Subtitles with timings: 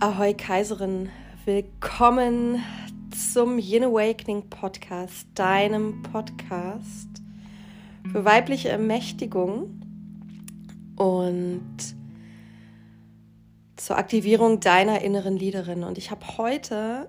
[0.00, 1.08] Ahoi Kaiserin,
[1.44, 2.62] willkommen
[3.10, 7.08] zum Yin Awakening Podcast, deinem Podcast
[8.12, 9.82] für weibliche Ermächtigung
[10.94, 11.66] und
[13.74, 15.82] zur Aktivierung deiner inneren Leaderin.
[15.82, 17.08] Und ich habe heute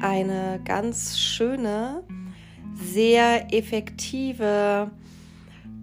[0.00, 2.02] eine ganz schöne,
[2.76, 4.90] sehr effektive,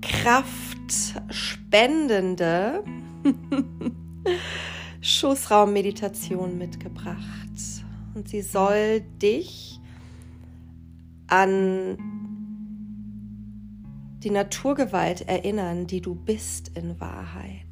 [0.02, 2.84] kraftspendende
[5.07, 7.16] Schoßraummeditation mitgebracht.
[8.13, 9.80] Und sie soll dich
[11.27, 11.97] an
[14.21, 17.63] die Naturgewalt erinnern, die du bist in Wahrheit.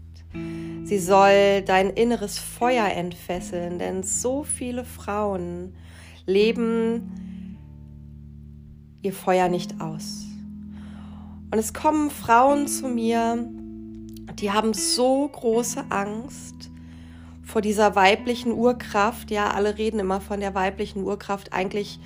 [0.86, 5.76] Sie soll dein inneres Feuer entfesseln, denn so viele Frauen
[6.26, 7.58] leben
[9.02, 10.24] ihr Feuer nicht aus.
[11.52, 13.46] Und es kommen Frauen zu mir,
[14.40, 16.70] die haben so große Angst,
[17.46, 19.32] vor dieser weiblichen Urkraft.
[19.32, 21.54] Ja, alle reden immer von der weiblichen Urkraft.
[21.54, 22.00] Eigentlich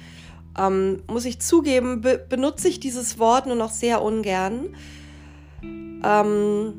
[0.58, 4.76] ähm, muss ich zugeben, be benutze ich dieses Wort nur noch sehr ungern.
[5.62, 6.74] Ähm,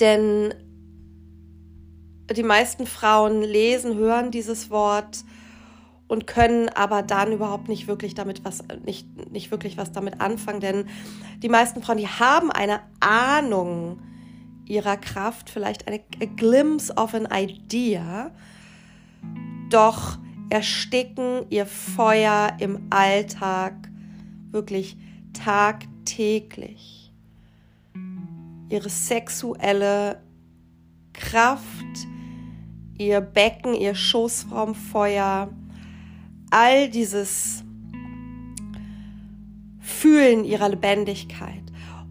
[0.00, 0.54] denn
[2.32, 5.24] die meisten Frauen lesen, hören dieses Wort
[6.08, 10.60] und können aber dann überhaupt nicht wirklich damit was nicht, nicht wirklich was damit anfangen,
[10.60, 10.86] denn
[11.42, 13.98] die meisten Frauen, die haben eine Ahnung,
[14.66, 18.30] ihrer Kraft vielleicht eine a glimpse of an idea,
[19.70, 20.18] doch
[20.50, 23.74] ersticken ihr Feuer im Alltag
[24.50, 24.96] wirklich
[25.32, 27.12] tagtäglich.
[28.68, 30.22] Ihre sexuelle
[31.12, 31.62] Kraft,
[32.98, 35.50] ihr Becken, ihr Schoßraumfeuer,
[36.50, 37.64] all dieses
[39.80, 41.62] Fühlen ihrer Lebendigkeit.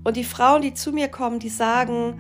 [0.04, 2.20] Und die Frauen, die zu mir kommen, die sagen,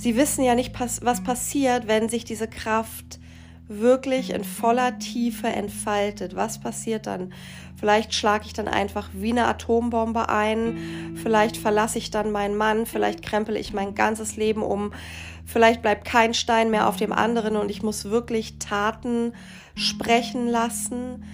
[0.00, 3.20] Sie wissen ja nicht, was passiert, wenn sich diese Kraft
[3.68, 6.34] wirklich in voller Tiefe entfaltet.
[6.34, 7.34] Was passiert dann?
[7.78, 12.86] Vielleicht schlage ich dann einfach wie eine Atombombe ein, vielleicht verlasse ich dann meinen Mann,
[12.86, 14.94] vielleicht krempel ich mein ganzes Leben um,
[15.44, 19.34] vielleicht bleibt kein Stein mehr auf dem anderen und ich muss wirklich Taten
[19.74, 21.24] sprechen lassen.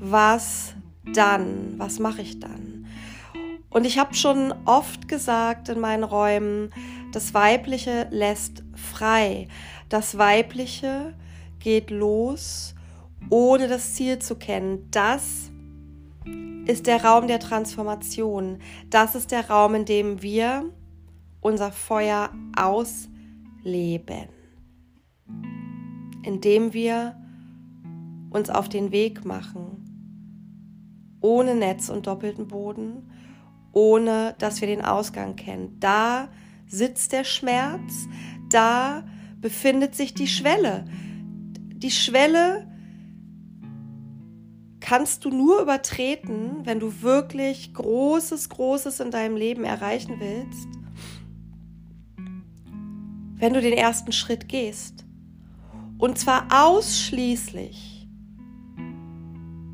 [0.00, 0.74] Was
[1.14, 1.74] dann?
[1.76, 2.88] Was mache ich dann?
[3.70, 6.70] Und ich habe schon oft gesagt in meinen Räumen,
[7.12, 9.48] das Weibliche lässt frei.
[9.88, 11.14] Das Weibliche
[11.58, 12.74] geht los,
[13.30, 14.88] ohne das Ziel zu kennen.
[14.90, 15.50] Das
[16.66, 18.58] ist der Raum der Transformation.
[18.90, 20.72] Das ist der Raum, in dem wir
[21.40, 24.28] unser Feuer ausleben.
[26.22, 27.16] In dem wir
[28.30, 29.84] uns auf den Weg machen,
[31.20, 33.10] ohne Netz und doppelten Boden,
[33.76, 35.76] ohne dass wir den Ausgang kennen.
[35.80, 36.30] Da
[36.66, 38.08] sitzt der Schmerz,
[38.48, 39.04] da
[39.38, 40.86] befindet sich die Schwelle.
[41.74, 42.66] Die Schwelle
[44.80, 50.68] kannst du nur übertreten, wenn du wirklich Großes, Großes in deinem Leben erreichen willst,
[53.34, 55.04] wenn du den ersten Schritt gehst.
[55.98, 58.08] Und zwar ausschließlich,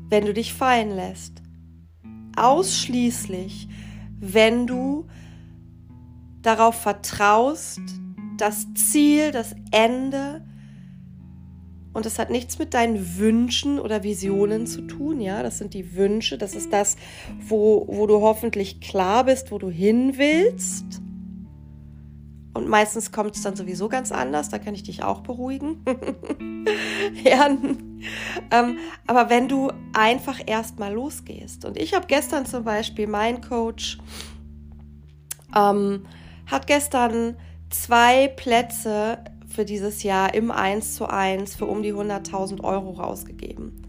[0.09, 1.41] wenn du dich fallen lässt.
[2.35, 3.69] Ausschließlich,
[4.25, 5.05] wenn du
[6.41, 7.81] darauf vertraust,
[8.37, 10.45] das Ziel, das Ende,
[11.93, 15.43] und es hat nichts mit deinen Wünschen oder Visionen zu tun, ja.
[15.43, 16.95] Das sind die Wünsche, das ist das,
[17.39, 21.01] wo, wo du hoffentlich klar bist, wo du hin willst.
[22.53, 25.83] Und meistens kommt es dann sowieso ganz anders, da kann ich dich auch beruhigen.
[27.23, 27.49] ja,
[28.51, 28.77] ähm,
[29.07, 31.65] aber wenn du einfach erstmal losgehst.
[31.65, 33.97] Und ich habe gestern zum Beispiel meinen Coach,
[35.55, 36.05] ähm,
[36.45, 37.37] hat gestern
[37.69, 43.83] zwei Plätze für dieses Jahr im 1 zu 1 für um die 100.000 Euro rausgegeben.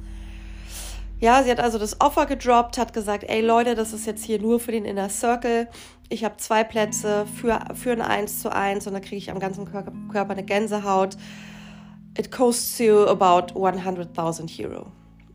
[1.21, 4.41] Ja, sie hat also das Offer gedroppt, hat gesagt, ey Leute, das ist jetzt hier
[4.41, 5.69] nur für den Inner Circle.
[6.11, 9.39] Ich habe zwei Plätze für, für ein 1 zu 1 und da kriege ich am
[9.39, 11.17] ganzen Körper eine Gänsehaut.
[12.17, 14.87] It costs you about 100.000 Euro.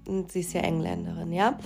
[0.08, 1.58] Und sie ist ja Engländerin, ja.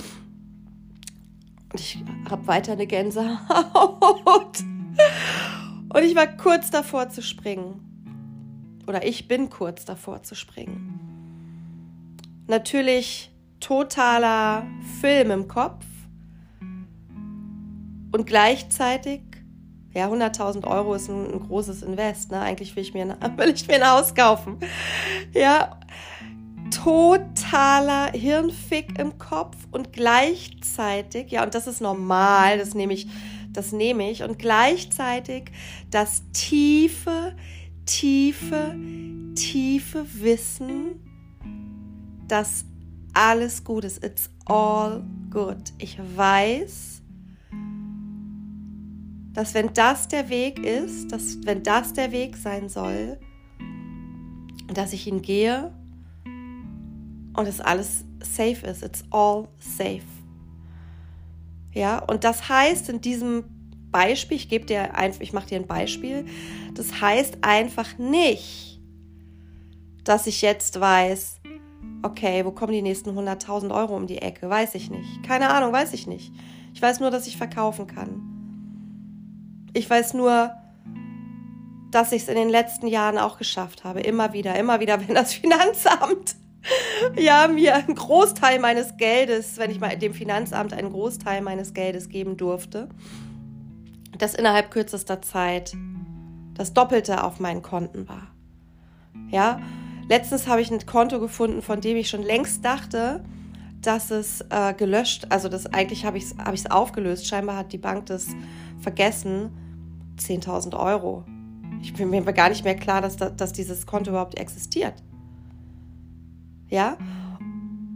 [1.72, 4.60] Und ich habe weiter eine Gänsehaut.
[5.94, 7.80] Und ich war kurz davor zu springen.
[8.88, 11.00] Oder ich bin kurz davor zu springen.
[12.48, 14.68] Natürlich totaler
[15.00, 15.86] Film im Kopf.
[18.12, 19.22] Und gleichzeitig,
[19.94, 22.32] ja, 100.000 Euro ist ein, ein, großes Invest.
[22.32, 22.40] Ne?
[22.40, 24.58] Eigentlich will ich, mir ein, will ich mir ein Haus kaufen.
[25.34, 25.80] Ja,
[26.72, 33.08] totaler Hirnfick im Kopf und gleichzeitig, ja, und das ist normal, das nehme ich
[33.54, 34.24] das nehme ich.
[34.24, 35.52] Und gleichzeitig
[35.90, 37.36] das tiefe,
[37.86, 38.76] tiefe,
[39.36, 41.00] tiefe Wissen,
[42.28, 42.66] dass
[43.14, 44.04] alles gut ist.
[44.04, 45.72] It's all good.
[45.78, 46.93] Ich weiß,
[49.34, 53.20] dass wenn das der Weg ist, dass wenn das der Weg sein soll,
[54.74, 55.74] dass ich ihn gehe
[57.36, 58.84] und es alles safe ist.
[58.84, 60.02] It's all safe.
[61.74, 63.46] Ja, und das heißt in diesem
[63.92, 66.26] Beispiel, ich gebe dir einfach, ich mache dir ein Beispiel,
[66.74, 68.80] das heißt einfach nicht,
[70.04, 71.40] dass ich jetzt weiß,
[72.04, 74.50] okay, wo kommen die nächsten 100.000 Euro um die Ecke?
[74.50, 75.24] Weiß ich nicht.
[75.24, 76.32] Keine Ahnung, weiß ich nicht.
[76.74, 78.33] Ich weiß nur, dass ich verkaufen kann.
[79.74, 80.52] Ich weiß nur,
[81.92, 84.02] dass ich es in den letzten Jahren auch geschafft habe.
[84.02, 86.36] Immer wieder, immer wieder, wenn das Finanzamt
[87.18, 92.10] ja mir einen Großteil meines Geldes, wenn ich mal dem Finanzamt einen Großteil meines Geldes
[92.10, 92.88] geben durfte,
[94.18, 95.74] dass innerhalb kürzester Zeit
[96.54, 98.28] das Doppelte auf meinen Konten war.
[99.30, 99.60] Ja,
[100.08, 103.24] letztens habe ich ein Konto gefunden, von dem ich schon längst dachte,
[103.86, 107.28] dass es äh, gelöscht, also das eigentlich habe ich es hab aufgelöst.
[107.28, 108.28] Scheinbar hat die Bank das
[108.80, 109.52] vergessen.
[110.18, 111.26] 10.000 Euro.
[111.82, 114.94] Ich bin mir gar nicht mehr klar, dass, dass dieses Konto überhaupt existiert.
[116.70, 116.98] Ja?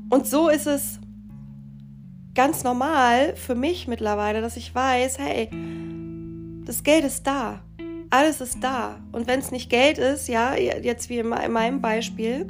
[0.09, 0.99] Und so ist es
[2.33, 5.49] ganz normal für mich mittlerweile, dass ich weiß, hey,
[6.65, 7.61] das Geld ist da.
[8.09, 8.99] Alles ist da.
[9.11, 12.47] Und wenn es nicht Geld ist, ja, jetzt wie in meinem Beispiel,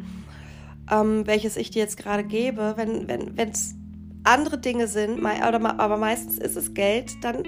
[0.90, 5.98] ähm, welches ich dir jetzt gerade gebe, wenn es wenn, andere Dinge sind, oder, aber
[5.98, 7.44] meistens ist es Geld, dann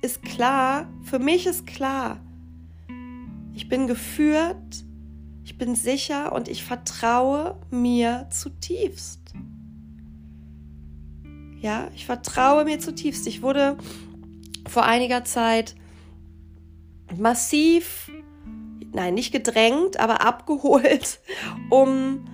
[0.00, 2.20] ist klar, für mich ist klar,
[3.52, 4.84] ich bin geführt,
[5.44, 9.20] ich bin sicher und ich vertraue mir zutiefst.
[11.60, 13.26] Ja, ich vertraue mir zutiefst.
[13.26, 13.76] Ich wurde
[14.66, 15.74] vor einiger Zeit
[17.18, 18.10] massiv,
[18.92, 21.20] nein, nicht gedrängt, aber abgeholt,
[21.70, 22.24] um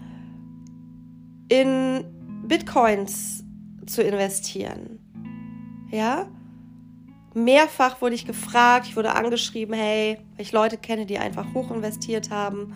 [1.48, 2.04] in
[2.46, 3.44] Bitcoins
[3.86, 4.98] zu investieren.
[5.90, 6.26] Ja,
[7.34, 12.30] mehrfach wurde ich gefragt, ich wurde angeschrieben, hey, ich Leute kenne, die einfach hoch investiert
[12.30, 12.74] haben,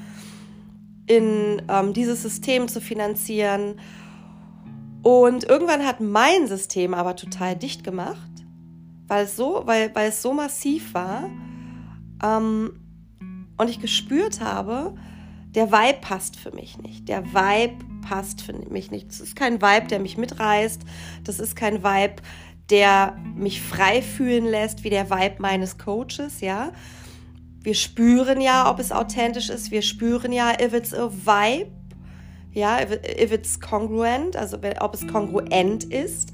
[1.07, 3.81] in ähm, dieses System zu finanzieren.
[5.03, 8.31] Und irgendwann hat mein System aber total dicht gemacht,
[9.09, 11.29] weil es so, weil, weil es so massiv war
[12.23, 12.79] ähm,
[13.57, 14.95] und ich gespürt habe,
[15.55, 17.09] der Vibe passt für mich nicht.
[17.09, 19.09] Der Vibe passt für mich nicht.
[19.09, 20.83] Das ist kein Vibe, der mich mitreißt.
[21.25, 22.17] Das ist kein Vibe,
[22.71, 26.73] der mich frei fühlen lässt, wie der Vibe meines Coaches, ja.
[27.63, 29.71] Wir spüren ja, ob es authentisch ist.
[29.71, 31.71] Wir spüren ja, if it's a vibe,
[32.53, 36.33] ja, if it's congruent, also ob es kongruent ist.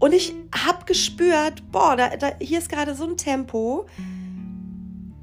[0.00, 3.86] Und ich habe gespürt, boah, da, da, hier ist gerade so ein Tempo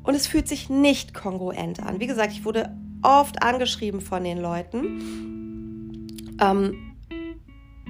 [0.03, 1.99] und es fühlt sich nicht kongruent an.
[1.99, 5.36] Wie gesagt, ich wurde oft angeschrieben von den Leuten.
[6.39, 6.95] Ähm,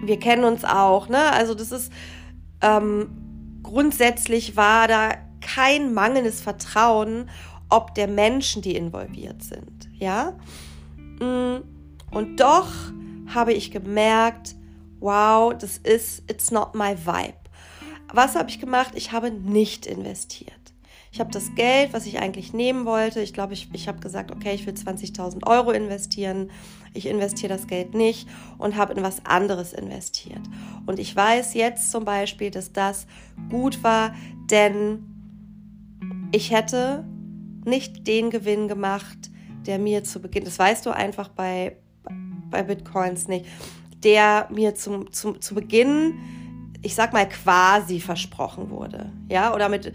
[0.02, 1.32] wir kennen uns auch, ne?
[1.32, 1.92] Also das ist
[2.62, 5.12] ähm, grundsätzlich war da
[5.42, 7.30] kein mangelndes Vertrauen,
[7.70, 10.34] ob der Menschen, die involviert sind, ja.
[11.20, 11.58] Mm,
[12.12, 12.70] und doch
[13.34, 14.56] habe ich gemerkt,
[15.00, 17.38] wow, das ist, it's not my vibe.
[18.14, 18.94] Was habe ich gemacht?
[18.96, 20.57] Ich habe nicht investiert.
[21.18, 24.30] Ich habe das Geld, was ich eigentlich nehmen wollte, ich glaube, ich, ich habe gesagt,
[24.30, 26.52] okay, ich will 20.000 Euro investieren.
[26.94, 30.44] Ich investiere das Geld nicht und habe in was anderes investiert.
[30.86, 33.08] Und ich weiß jetzt zum Beispiel, dass das
[33.50, 34.14] gut war,
[34.52, 35.08] denn
[36.32, 37.04] ich hätte
[37.66, 39.32] nicht den Gewinn gemacht,
[39.66, 41.78] der mir zu Beginn, das weißt du einfach bei,
[42.52, 43.48] bei Bitcoins nicht,
[44.04, 46.14] der mir zum, zum, zu Beginn,
[46.84, 49.12] ich sag mal, quasi versprochen wurde.
[49.30, 49.94] Ja, oder mit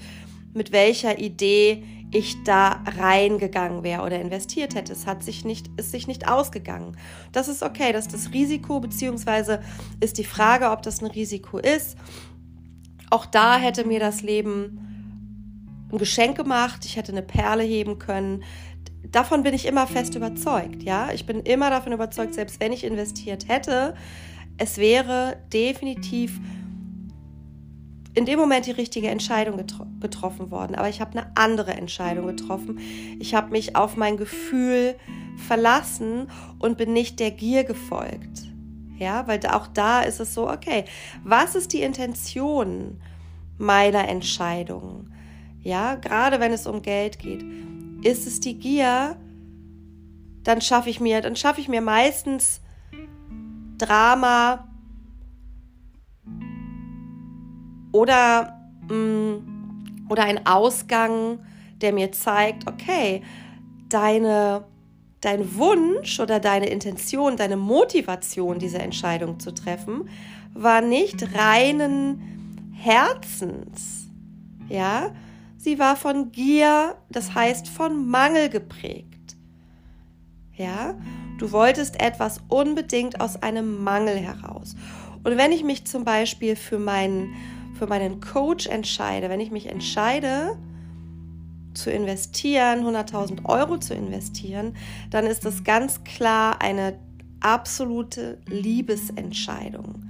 [0.55, 1.83] mit welcher Idee
[2.13, 4.93] ich da reingegangen wäre oder investiert hätte.
[4.93, 6.97] Es hat sich nicht, ist sich nicht ausgegangen.
[7.33, 9.63] Das ist okay, das ist das Risiko, beziehungsweise
[10.01, 11.97] ist die Frage, ob das ein Risiko ist.
[13.11, 18.43] Auch da hätte mir das Leben ein Geschenk gemacht, ich hätte eine Perle heben können.
[19.11, 21.11] Davon bin ich immer fest überzeugt, ja.
[21.13, 23.95] Ich bin immer davon überzeugt, selbst wenn ich investiert hätte,
[24.59, 26.41] es wäre definitiv
[28.15, 30.75] in dem Moment die richtige Entscheidung getro getroffen worden.
[30.75, 32.79] Aber ich habe eine andere Entscheidung getroffen.
[33.19, 34.97] Ich habe mich auf mein Gefühl
[35.47, 36.29] verlassen
[36.59, 38.43] und bin nicht der Gier gefolgt.
[38.99, 40.85] Ja, weil auch da ist es so, okay,
[41.25, 43.01] was ist die Intention
[43.59, 45.09] meiner Entscheidung?
[45.63, 47.45] Ja, gerade wenn es um Geld geht.
[48.03, 49.17] Ist es die Gier,
[50.45, 52.61] dann schaffe ich mir, dann schaffe ich mir meistens
[53.79, 54.69] Drama,
[57.93, 58.59] oder,
[58.89, 61.39] mh, mm, oder ein Ausgang,
[61.81, 63.23] der mir zeigt, okay,
[63.89, 64.65] deine
[65.23, 70.09] dein Wunsch oder deine Intention, deine Motivation, diese Entscheidung zu treffen,
[70.53, 74.09] war nicht reinen Herzens.
[74.69, 75.13] Ja,
[75.57, 79.37] sie war von Gier, das heißt von Mangel geprägt.
[80.55, 80.95] Ja,
[81.39, 84.75] du wolltest etwas unbedingt aus einem Mangel heraus.
[85.25, 87.35] Und wenn ich mich zum Beispiel für meinen,
[87.83, 90.57] für meinen Coach entscheide, wenn ich mich entscheide,
[91.75, 94.77] zu investieren, 100.000 Euro zu investieren,
[95.11, 96.97] dann ist das ganz klar eine
[97.41, 100.09] absolute Liebesentscheidung.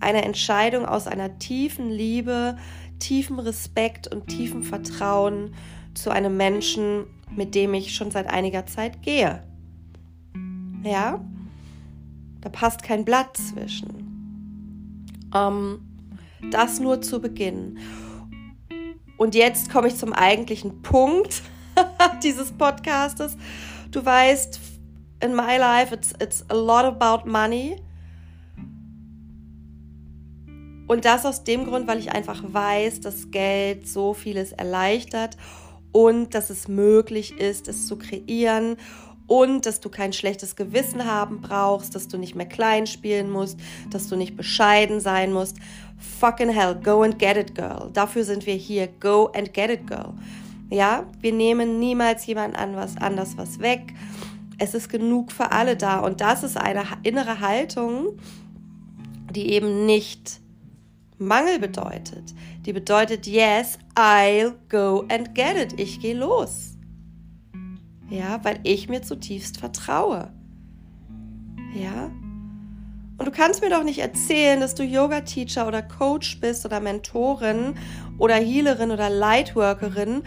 [0.00, 2.56] Eine Entscheidung aus einer tiefen Liebe,
[2.98, 5.54] tiefem Respekt und tiefem Vertrauen
[5.94, 9.44] zu einem Menschen, mit dem ich schon seit einiger Zeit gehe.
[10.82, 11.24] Ja,
[12.40, 14.02] da passt kein Blatt zwischen.
[15.32, 15.93] Ähm,
[16.50, 17.78] das nur zu Beginn.
[19.16, 21.42] Und jetzt komme ich zum eigentlichen Punkt
[22.22, 23.36] dieses Podcastes.
[23.90, 24.60] Du weißt,
[25.20, 27.76] in my life it's, it's a lot about money.
[30.86, 35.36] Und das aus dem Grund, weil ich einfach weiß, dass Geld so vieles erleichtert
[35.92, 38.76] und dass es möglich ist, es zu kreieren
[39.26, 43.58] und dass du kein schlechtes Gewissen haben brauchst, dass du nicht mehr klein spielen musst,
[43.90, 45.56] dass du nicht bescheiden sein musst.
[46.20, 47.90] Fucking hell, go and get it, girl.
[47.92, 48.88] Dafür sind wir hier.
[49.00, 50.14] Go and get it, girl.
[50.70, 53.94] Ja, wir nehmen niemals jemand an was anders was weg.
[54.58, 58.18] Es ist genug für alle da und das ist eine innere Haltung,
[59.30, 60.40] die eben nicht
[61.18, 62.34] Mangel bedeutet.
[62.66, 65.78] Die bedeutet, yes, I'll go and get it.
[65.78, 66.73] Ich gehe los.
[68.08, 70.32] Ja, weil ich mir zutiefst vertraue.
[71.74, 72.10] Ja?
[73.16, 77.74] Und du kannst mir doch nicht erzählen, dass du Yoga-Teacher oder Coach bist oder Mentorin
[78.18, 80.22] oder Healerin oder Lightworkerin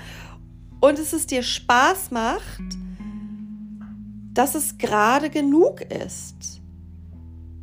[0.79, 2.61] und es es dir Spaß macht,
[4.33, 6.61] dass es gerade genug ist.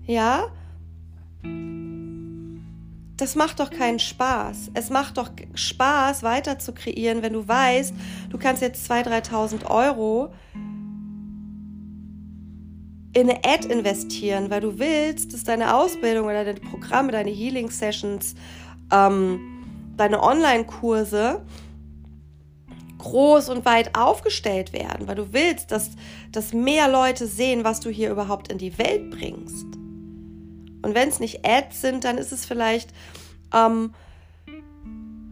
[0.06, 0.50] Ja?
[3.16, 4.72] Das macht doch keinen Spaß.
[4.74, 7.94] Es macht doch Spaß, weiter zu kreieren, wenn du weißt,
[8.30, 10.32] du kannst jetzt 2.000, 3.000 Euro
[13.16, 17.70] in eine Ad investieren, weil du willst, dass deine Ausbildung oder deine Programme, deine Healing
[17.70, 18.34] Sessions,
[18.92, 19.38] ähm,
[19.96, 21.44] deine Online-Kurse
[22.98, 25.92] groß und weit aufgestellt werden, weil du willst, dass,
[26.32, 29.83] dass mehr Leute sehen, was du hier überhaupt in die Welt bringst.
[30.84, 32.90] Und wenn es nicht Ads sind, dann ist es vielleicht
[33.54, 33.94] ähm,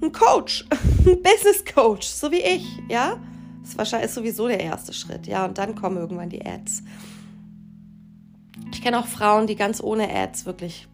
[0.02, 0.66] ein Coach,
[1.06, 3.18] ein Business Coach, so wie ich, ja.
[3.60, 5.44] Das ist wahrscheinlich sowieso der erste Schritt, ja.
[5.44, 6.82] Und dann kommen irgendwann die Ads.
[8.72, 10.88] Ich kenne auch Frauen, die ganz ohne Ads wirklich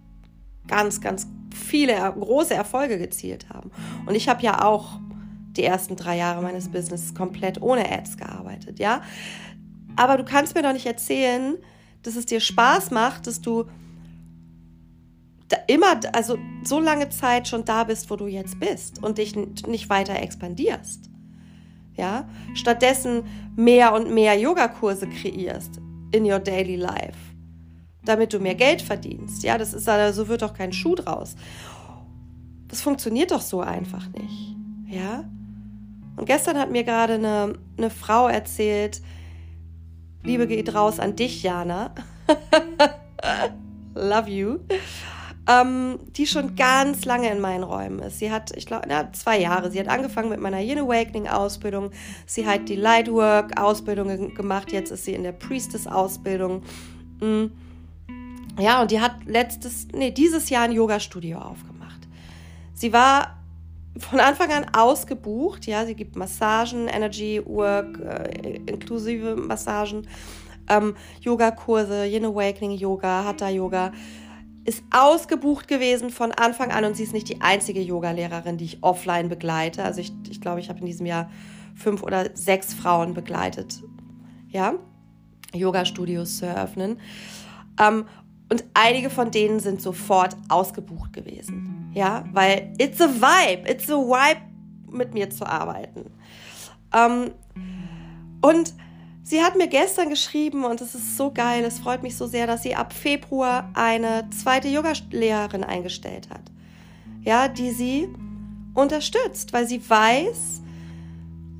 [0.66, 3.70] ganz, ganz viele große Erfolge gezielt haben.
[4.06, 4.98] Und ich habe ja auch
[5.52, 9.02] die ersten drei Jahre meines Businesses komplett ohne Ads gearbeitet, ja.
[9.96, 11.56] Aber du kannst mir doch nicht erzählen,
[12.02, 13.64] dass es dir Spaß macht, dass du
[15.66, 19.88] immer, also so lange Zeit schon da bist, wo du jetzt bist und dich nicht
[19.88, 21.10] weiter expandierst.
[21.94, 23.24] Ja, stattdessen
[23.56, 25.80] mehr und mehr Yogakurse kreierst
[26.12, 27.18] in your daily life,
[28.04, 29.42] damit du mehr Geld verdienst.
[29.42, 31.34] Ja, das ist so also, wird doch kein Schuh draus.
[32.68, 34.54] Das funktioniert doch so einfach nicht.
[34.86, 35.24] Ja?
[36.16, 39.02] Und gestern hat mir gerade eine, eine Frau erzählt,
[40.22, 41.94] Liebe geht raus an dich, Jana.
[43.94, 44.58] Love you
[45.48, 48.18] ähm, die schon ganz lange in meinen Räumen ist.
[48.18, 49.70] Sie hat, ich glaube, zwei Jahre.
[49.70, 51.90] Sie hat angefangen mit meiner Yin Awakening Ausbildung.
[52.26, 54.70] Sie hat die Lightwork Ausbildung gemacht.
[54.72, 56.62] Jetzt ist sie in der Priestess Ausbildung.
[57.20, 57.52] Mhm.
[58.60, 62.06] Ja, und die hat letztes, nee, dieses Jahr ein Yoga-Studio aufgemacht.
[62.74, 63.38] Sie war
[63.96, 65.66] von Anfang an ausgebucht.
[65.66, 70.06] Ja, sie gibt Massagen, Energy Work, äh, inklusive Massagen,
[70.68, 73.92] ähm, Yogakurse, Yin Awakening Yoga, Hatha Yoga
[74.68, 78.82] ist ausgebucht gewesen von Anfang an und sie ist nicht die einzige Yogalehrerin, die ich
[78.82, 79.82] offline begleite.
[79.82, 81.30] Also ich, ich glaube, ich habe in diesem Jahr
[81.74, 83.82] fünf oder sechs Frauen begleitet,
[84.50, 84.74] ja,
[85.54, 87.00] Yoga-Studios zu eröffnen.
[87.80, 88.04] Ähm,
[88.50, 93.96] und einige von denen sind sofort ausgebucht gewesen, ja, weil it's a vibe, it's a
[93.96, 94.40] vibe,
[94.90, 96.10] mit mir zu arbeiten.
[96.94, 97.30] Ähm,
[98.42, 98.74] und
[99.28, 102.46] Sie hat mir gestern geschrieben und es ist so geil, es freut mich so sehr,
[102.46, 106.40] dass sie ab Februar eine zweite Yogalehrerin eingestellt hat.
[107.20, 108.08] Ja, die sie
[108.72, 110.62] unterstützt, weil sie weiß,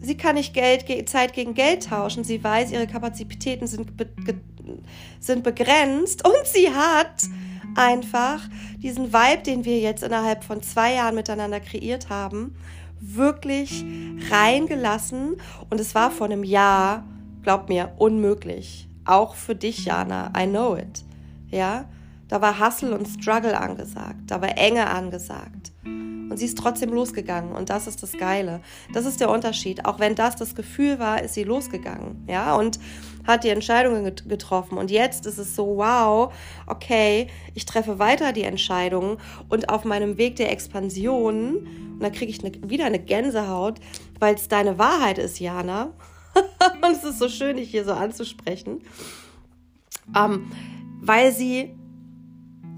[0.01, 2.25] sie kann nicht Geld, Zeit gegen Geld tauschen.
[2.25, 4.09] Sie weiß, ihre Kapazitäten sind, be
[5.21, 7.25] sind begrenzt und sie hat
[7.75, 8.49] einfach
[8.79, 12.57] diesen Vibe, den wir jetzt innerhalb von zwei Jahren miteinander kreiert haben,
[12.99, 13.85] wirklich
[14.31, 15.37] reingelassen.
[15.69, 17.05] Und es war vor einem Jahr
[17.43, 18.89] Glaub mir, unmöglich.
[19.05, 20.33] Auch für dich, Jana.
[20.37, 21.05] I know it.
[21.51, 21.87] Ja,
[22.29, 24.21] da war Hustle und Struggle angesagt.
[24.27, 25.73] Da war Enge angesagt.
[25.85, 27.53] Und sie ist trotzdem losgegangen.
[27.53, 28.61] Und das ist das Geile.
[28.93, 29.87] Das ist der Unterschied.
[29.87, 32.23] Auch wenn das das Gefühl war, ist sie losgegangen.
[32.29, 32.79] Ja, und
[33.27, 34.77] hat die Entscheidungen getroffen.
[34.77, 36.33] Und jetzt ist es so, wow,
[36.67, 39.17] okay, ich treffe weiter die Entscheidungen.
[39.49, 43.81] Und auf meinem Weg der Expansion, und da kriege ich eine, wieder eine Gänsehaut,
[44.19, 45.93] weil es deine Wahrheit ist, Jana.
[46.83, 48.81] und es ist so schön, dich hier so anzusprechen.
[50.17, 50.51] Ähm,
[51.01, 51.75] weil sie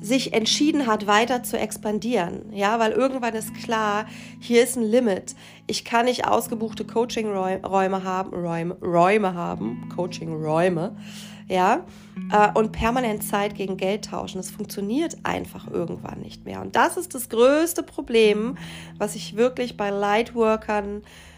[0.00, 2.52] sich entschieden hat, weiter zu expandieren.
[2.52, 4.06] Ja, weil irgendwann ist klar,
[4.40, 5.34] hier ist ein Limit.
[5.66, 10.96] Ich kann nicht ausgebuchte Coaching-Räume haben, Räume, Räume haben, Coaching-Räume,
[11.48, 11.84] ja,
[12.32, 14.38] äh, und permanent Zeit gegen Geld tauschen.
[14.38, 16.62] Das funktioniert einfach irgendwann nicht mehr.
[16.62, 18.56] Und das ist das größte Problem,
[18.96, 21.29] was ich wirklich bei Lightworkern äh,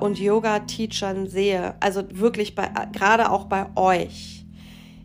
[0.00, 1.74] und Yoga-Teachern sehe.
[1.80, 4.36] Also wirklich bei, gerade auch bei euch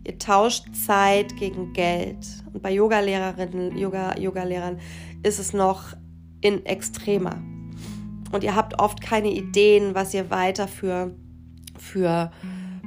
[0.04, 2.26] Ihr tauscht Zeit gegen Geld.
[2.52, 4.80] Und bei Yogalehrerinnen, Yoga, Yogalehrern
[5.22, 5.94] ist es noch
[6.40, 7.40] in extremer.
[8.32, 11.14] Und ihr habt oft keine Ideen, was ihr weiter für,
[11.78, 12.32] für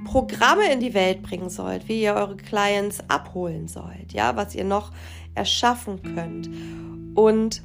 [0.04, 4.66] Programme in die Welt bringen sollt, wie ihr eure Clients abholen sollt, ja, was ihr
[4.66, 4.92] noch
[5.36, 6.50] erschaffen könnt.
[7.16, 7.64] Und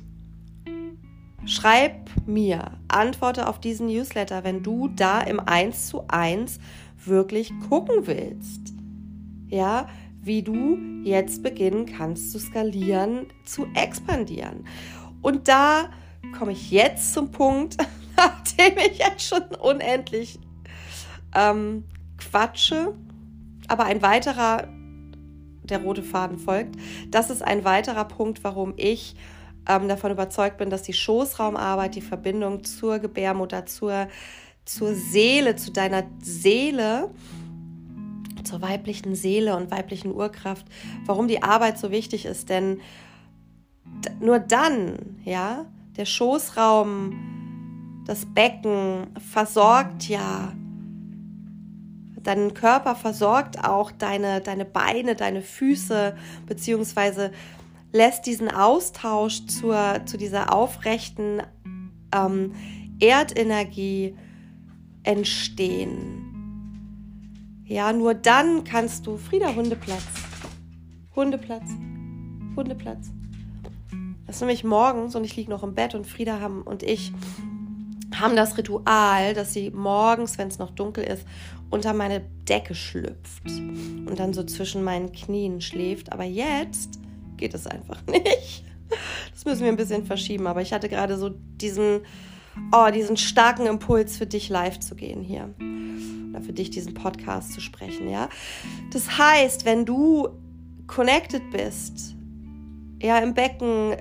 [1.47, 6.59] schreib mir, antworte auf diesen Newsletter, wenn du da im 1 zu 1
[7.05, 8.75] wirklich gucken willst.
[9.49, 9.89] Ja,
[10.23, 14.67] wie du jetzt beginnen kannst zu skalieren, zu expandieren.
[15.23, 15.91] Und da
[16.39, 17.77] komme ich jetzt zum Punkt,
[18.17, 20.39] nachdem ich jetzt schon unendlich
[21.35, 21.85] ähm,
[22.19, 22.95] quatsche,
[23.67, 24.69] aber ein weiterer,
[25.63, 26.77] der rote Faden folgt,
[27.11, 29.15] das ist ein weiterer Punkt, warum ich
[29.69, 34.09] ähm, davon überzeugt bin, dass die Schoßraumarbeit, die Verbindung zur Gebärmutter, zur,
[34.65, 37.11] zur Seele, zu deiner Seele,
[38.45, 40.67] zur weiblichen Seele und weiblichen Urkraft,
[41.07, 42.49] warum die Arbeit so wichtig ist.
[42.49, 42.81] Denn
[44.21, 50.53] nur dann, ja, der Schoßraum, das Becken versorgt ja,
[52.23, 57.33] deinen Körper versorgt auch deine, deine Beine, deine Füße, beziehungsweise
[57.93, 61.43] lässt diesen Austausch zur, zu dieser aufrechten
[62.15, 62.55] ähm,
[63.01, 64.15] Erdenergie
[65.03, 66.27] entstehen.
[67.65, 70.03] Ja, nur dann kannst du Frieda Hundeplatz.
[71.15, 71.71] Hundeplatz.
[72.57, 73.11] Hundeplatz.
[74.27, 77.13] Das ist nämlich morgens und ich liege noch im Bett und Frieda haben und ich
[78.15, 81.25] haben das Ritual, dass sie morgens, wenn es noch dunkel ist,
[81.71, 86.13] unter meine Decke schlüpft und dann so zwischen meinen Knien schläft.
[86.13, 86.99] Aber jetzt
[87.41, 88.65] geht es einfach nicht.
[89.33, 90.47] Das müssen wir ein bisschen verschieben.
[90.47, 92.03] Aber ich hatte gerade so diesen,
[92.73, 95.55] oh, diesen starken Impuls für dich live zu gehen hier
[96.31, 98.29] oder für dich diesen Podcast zu sprechen, ja.
[98.93, 100.29] Das heißt, wenn du
[100.87, 102.15] connected bist,
[103.03, 103.97] ja, im Becken,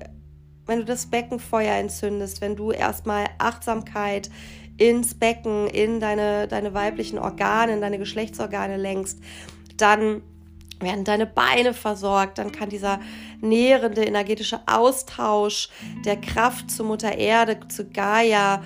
[0.66, 4.30] wenn du das Beckenfeuer entzündest, wenn du erstmal Achtsamkeit
[4.78, 9.20] ins Becken, in deine, deine weiblichen Organe, in deine Geschlechtsorgane lenkst,
[9.78, 10.22] dann
[10.80, 13.00] werden deine Beine versorgt, dann kann dieser
[13.42, 15.70] nährende energetische Austausch
[16.06, 18.64] der Kraft zu Mutter Erde, zu Gaia,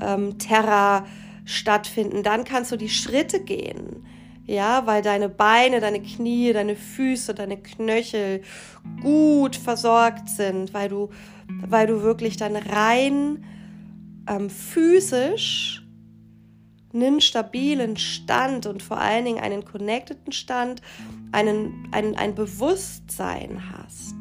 [0.00, 1.04] ähm, Terra,
[1.44, 2.22] stattfinden.
[2.22, 4.06] Dann kannst du die Schritte gehen.
[4.46, 8.42] Ja, weil deine Beine, deine Knie, deine Füße, deine Knöchel
[9.00, 11.10] gut versorgt sind, weil du,
[11.68, 13.44] weil du wirklich dann rein
[14.28, 15.86] ähm, physisch
[16.92, 20.82] einen stabilen Stand und vor allen Dingen einen connecteden Stand,
[21.32, 24.16] einen, ein, ein Bewusstsein hast.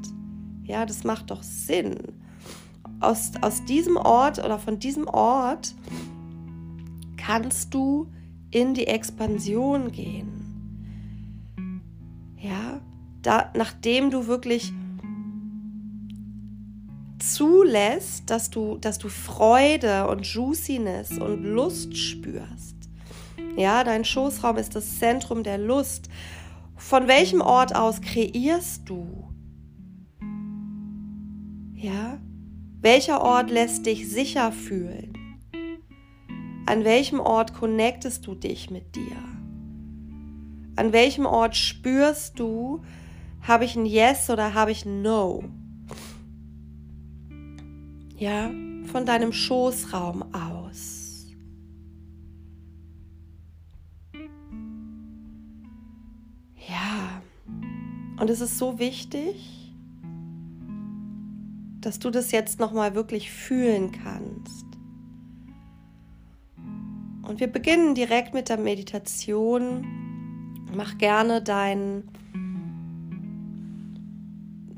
[0.63, 1.97] Ja, das macht doch Sinn.
[2.99, 5.73] Aus, aus diesem Ort oder von diesem Ort
[7.17, 8.12] kannst du
[8.51, 10.39] in die Expansion gehen.
[12.38, 12.82] Ja,
[13.21, 14.73] da, nachdem du wirklich
[17.21, 22.75] zulässt, dass du, dass du Freude und Juiciness und Lust spürst.
[23.55, 26.10] Ja, dein Schoßraum ist das Zentrum der Lust.
[26.75, 29.27] Von welchem Ort aus kreierst du?
[31.73, 32.19] Ja,
[32.82, 35.13] welcher Ort lässt dich sicher fühlen?
[36.65, 39.17] An welchem Ort connectest du dich mit dir?
[40.75, 42.82] An welchem Ort spürst du,
[43.41, 45.43] habe ich ein Yes oder habe ich ein No?
[48.19, 48.51] Ja,
[48.91, 51.25] von deinem Schoßraum aus.
[56.67, 57.21] Ja,
[58.19, 59.73] und es ist so wichtig,
[61.82, 64.69] dass du das jetzt noch mal wirklich fühlen kannst
[67.29, 69.86] Und wir beginnen direkt mit der Meditation.
[70.75, 72.10] Mach gerne dein,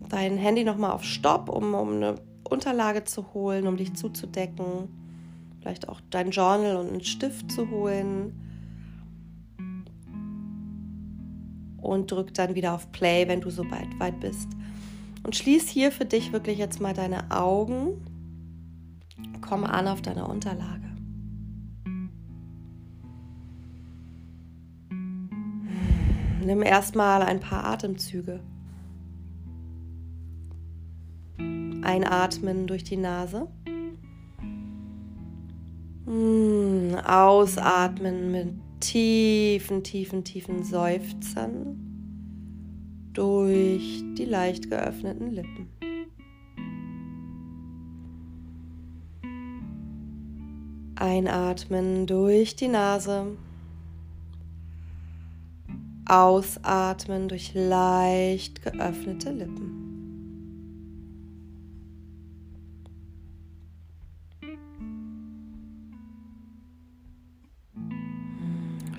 [0.10, 4.90] dein Handy nochmal auf Stopp, um, um eine Unterlage zu holen, um dich zuzudecken.
[5.60, 8.34] Vielleicht auch dein Journal und einen Stift zu holen.
[11.78, 14.50] Und drück dann wieder auf Play, wenn du so weit, weit bist.
[15.24, 18.06] Und schließ hier für dich wirklich jetzt mal deine Augen.
[19.42, 20.90] Komm an auf deine Unterlage.
[26.44, 28.40] Nimm erstmal ein paar Atemzüge.
[31.84, 33.48] Einatmen durch die Nase.
[36.06, 38.50] Hm, ausatmen mit
[38.82, 41.78] tiefen, tiefen, tiefen Seufzern
[43.14, 45.70] durch die leicht geöffneten Lippen.
[50.96, 53.38] Einatmen durch die Nase.
[56.06, 59.81] Ausatmen durch leicht geöffnete Lippen.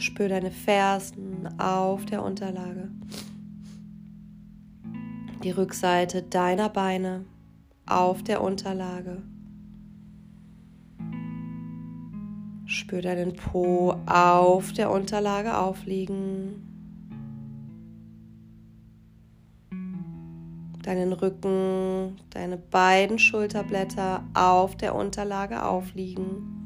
[0.03, 2.91] Spür deine Fersen auf der Unterlage.
[5.45, 7.25] Die Rückseite deiner Beine
[7.87, 9.23] auf der Unterlage.
[12.67, 16.67] Spür deinen Po auf der Unterlage aufliegen.
[20.83, 26.62] Deinen Rücken, deine beiden Schulterblätter auf der Unterlage aufliegen.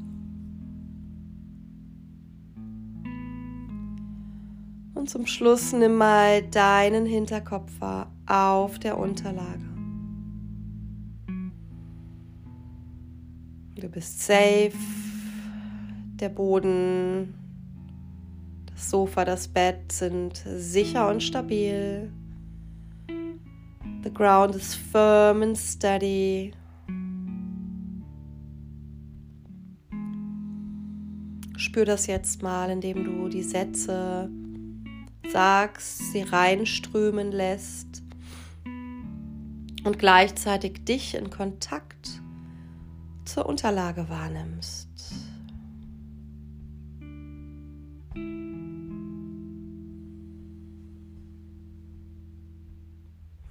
[5.07, 7.71] Und zum Schluss nimm mal deinen Hinterkopf
[8.25, 9.63] auf der Unterlage.
[13.75, 14.73] Du bist safe.
[16.19, 17.33] Der Boden,
[18.65, 22.11] das Sofa, das Bett sind sicher und stabil.
[24.03, 26.51] The ground is firm and steady.
[31.55, 34.29] Spür das jetzt mal, indem du die Sätze
[35.31, 38.03] sagst, sie reinströmen lässt
[39.83, 42.21] und gleichzeitig dich in Kontakt
[43.25, 44.87] zur Unterlage wahrnimmst.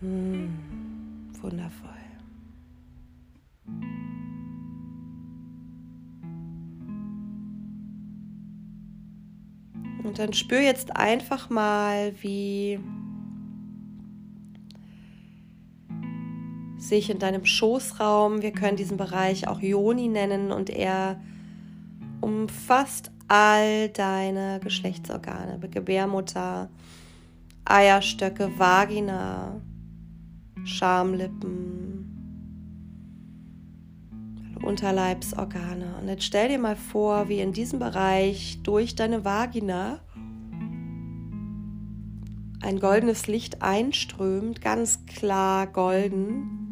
[0.01, 0.51] Hm,
[1.41, 1.96] wundervoll.
[10.07, 12.79] Und dann spür jetzt einfach mal, wie
[16.79, 21.21] sich in deinem Schoßraum, wir können diesen Bereich auch Joni nennen und er
[22.21, 26.71] umfasst all deine Geschlechtsorgane, Gebärmutter,
[27.64, 29.61] Eierstöcke, Vagina,
[30.64, 31.86] Schamlippen,
[34.62, 35.97] Unterleibsorgane.
[36.01, 40.01] Und jetzt stell dir mal vor, wie in diesem Bereich durch deine Vagina
[42.62, 46.66] ein goldenes Licht einströmt, ganz klar golden,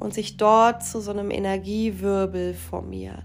[0.00, 3.24] und sich dort zu so einem Energiewirbel formiert.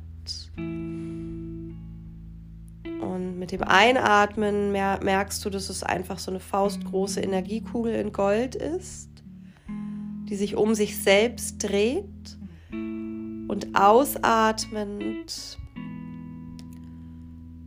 [3.01, 8.55] Und mit dem Einatmen merkst du, dass es einfach so eine faustgroße Energiekugel in Gold
[8.55, 9.09] ist,
[10.29, 12.05] die sich um sich selbst dreht.
[13.47, 15.57] Und ausatmend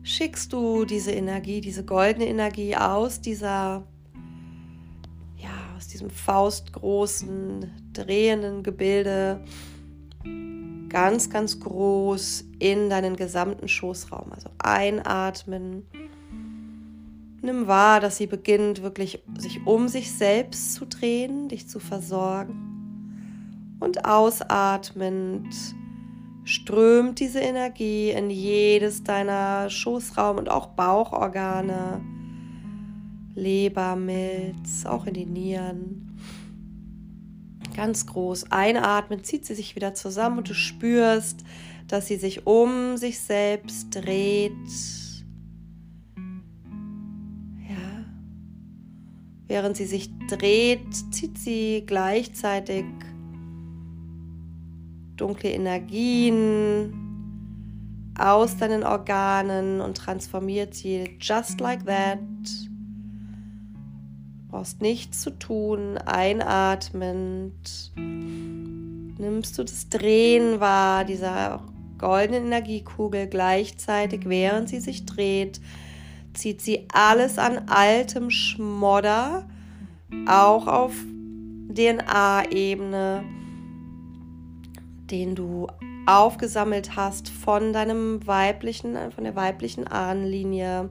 [0.03, 3.87] schickst du diese Energie, diese goldene Energie aus dieser
[5.81, 9.43] aus diesem faustgroßen, drehenden Gebilde
[10.91, 14.31] ganz, ganz groß in deinen gesamten Schoßraum.
[14.31, 15.87] Also einatmen.
[17.41, 22.70] Nimm wahr, dass sie beginnt wirklich sich um sich selbst zu drehen, dich zu versorgen.
[23.81, 25.49] Und ausatmend
[26.45, 32.01] strömt diese Energie in jedes deiner Schoßraum und auch Bauchorgane
[33.35, 36.19] Leber, Milz, auch in die Nieren.
[37.75, 41.45] Ganz groß einatmen, zieht sie sich wieder zusammen und du spürst,
[41.87, 44.53] dass sie sich um sich selbst dreht.
[47.69, 48.05] Ja.
[49.47, 52.85] Während sie sich dreht, zieht sie gleichzeitig
[55.21, 56.93] dunkle Energien
[58.19, 62.19] aus deinen Organen und transformiert sie just like that.
[64.49, 67.93] Brauchst nichts zu tun, einatmend.
[67.97, 71.63] Nimmst du das Drehen wahr, dieser
[71.99, 75.61] goldenen Energiekugel gleichzeitig, während sie sich dreht,
[76.35, 79.47] zieht sie alles an altem Schmodder,
[80.27, 80.93] auch auf
[81.69, 83.23] DNA-Ebene,
[85.11, 85.67] den du
[86.07, 90.91] aufgesammelt hast von deinem weiblichen, von der weiblichen Ahnenlinie.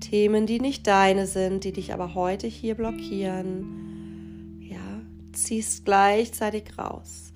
[0.00, 4.60] Themen, die nicht deine sind, die dich aber heute hier blockieren.
[4.60, 5.00] Ja,
[5.32, 7.32] ziehst gleichzeitig raus.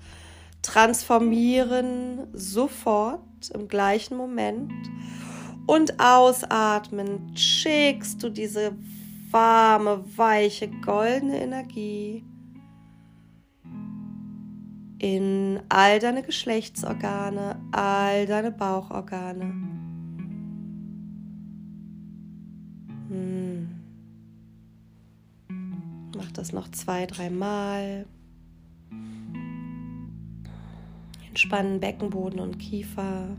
[0.61, 3.21] Transformieren sofort
[3.53, 4.71] im gleichen Moment
[5.65, 8.73] und ausatmen schickst du diese
[9.31, 12.23] warme, weiche, goldene Energie
[15.01, 19.45] in all deine Geschlechtsorgane, all deine Bauchorgane.
[23.09, 23.69] Hm.
[26.15, 28.05] Mach das noch zwei, dreimal.
[31.29, 33.29] Entspannen Beckenboden und Kiefer.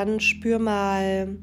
[0.00, 1.36] Dann spür mal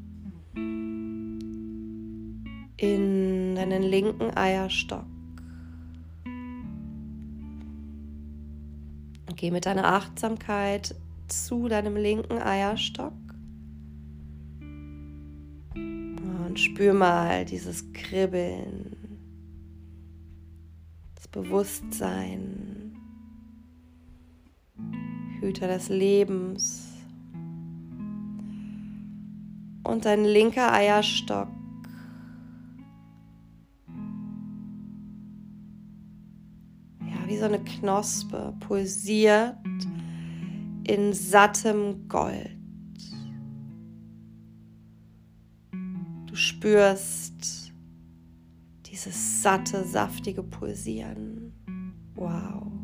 [2.76, 5.06] in deinen linken Eierstock.
[9.36, 10.96] Geh mit deiner Achtsamkeit
[11.28, 13.12] zu deinem linken Eierstock
[15.74, 18.96] und spür mal dieses Kribbeln,
[21.14, 22.96] das Bewusstsein,
[25.38, 26.87] Hüter des Lebens.
[29.88, 31.48] Und dein linker Eierstock.
[37.00, 39.56] Ja, wie so eine Knospe pulsiert
[40.84, 42.50] in sattem Gold.
[46.26, 47.72] Du spürst
[48.86, 51.52] dieses satte, saftige Pulsieren.
[52.14, 52.77] Wow.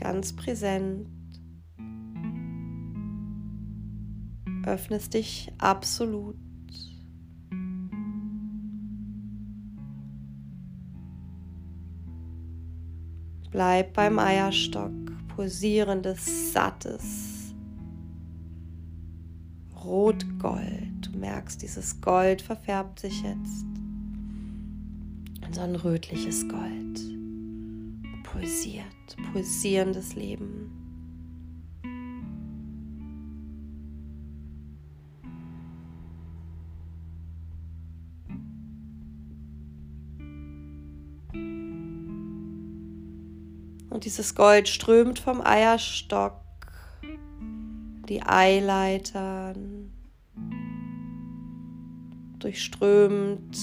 [0.00, 1.08] Ganz präsent.
[4.64, 6.36] Öffnest dich absolut.
[13.50, 14.92] Bleib beim Eierstock,
[15.34, 17.54] pulsierendes, sattes
[19.84, 21.06] Rotgold.
[21.06, 23.64] Du merkst, dieses Gold verfärbt sich jetzt
[25.46, 27.09] in so ein rötliches Gold.
[28.32, 28.84] Pulsiert
[29.32, 30.70] pulsierendes Leben.
[43.90, 46.40] Und dieses Gold strömt vom Eierstock,
[48.08, 49.92] die Eileitern,
[52.38, 53.58] durchströmt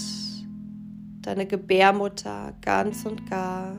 [1.21, 3.77] deine Gebärmutter ganz und gar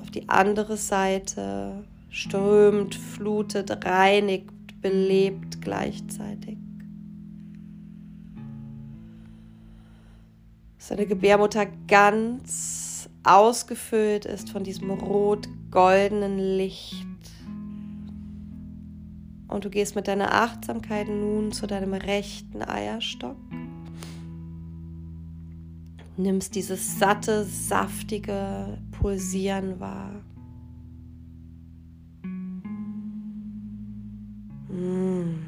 [0.00, 6.56] auf die andere Seite strömt, flutet, reinigt, belebt gleichzeitig.
[10.78, 17.06] Seine Gebärmutter ganz ausgefüllt ist von diesem rot-goldenen Licht.
[19.48, 23.36] Und du gehst mit deiner Achtsamkeit nun zu deinem rechten Eierstock
[26.18, 30.20] nimmst dieses satte, saftige Pulsieren wahr.
[34.68, 35.38] Mm.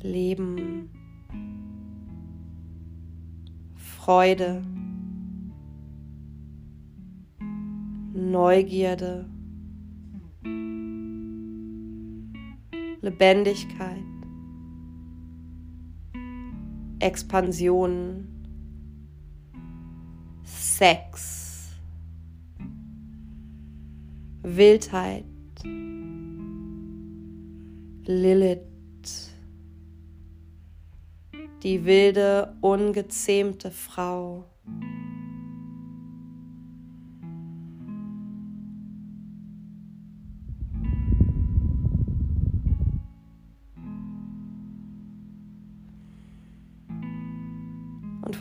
[0.00, 0.88] Leben,
[3.76, 4.62] Freude,
[8.14, 9.28] Neugierde,
[13.02, 14.02] Lebendigkeit.
[17.00, 18.33] Expansion,
[20.58, 21.70] Sex,
[24.42, 25.24] Wildheit,
[28.06, 28.60] Lilith,
[31.62, 34.44] die wilde, ungezähmte Frau.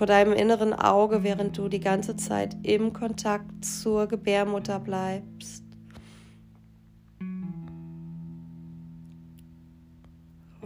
[0.04, 5.64] Vor deinem inneren Auge, während du die ganze Zeit im Kontakt zur Gebärmutter bleibst,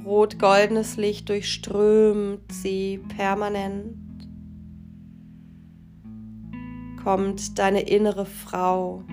[0.04, 4.28] rot-goldenes Licht durchströmt sie permanent.
[7.04, 9.04] Kommt deine innere Frau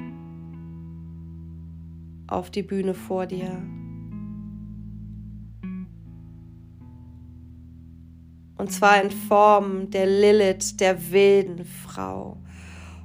[2.29, 3.63] auf die Bühne vor dir.
[8.57, 12.37] Und zwar in Form der Lilith, der wilden Frau.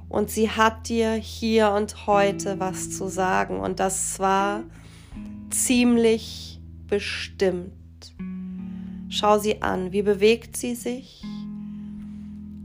[0.08, 3.60] Und sie hat dir hier und heute was zu sagen.
[3.60, 4.64] Und das zwar
[5.50, 7.72] ziemlich bestimmt.
[9.08, 9.92] Schau sie an.
[9.92, 11.22] Wie bewegt sie sich?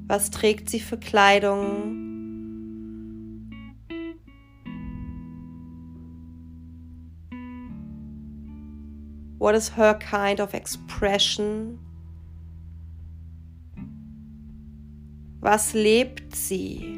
[0.08, 2.04] Was trägt sie für Kleidung?
[9.38, 11.85] What is her kind of expression?
[15.46, 16.98] Was lebt sie?